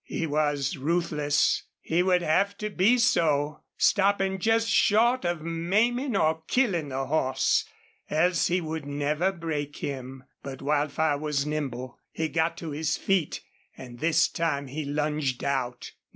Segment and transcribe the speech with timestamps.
[0.03, 1.61] He was ruthless.
[1.79, 7.65] He would have to be so, stopping just short of maiming or killing the horse,
[8.09, 10.23] else he would never break him.
[10.41, 11.99] But Wildfire was nimble.
[12.11, 13.41] He got to his feet
[13.77, 15.91] and this time he lunged out.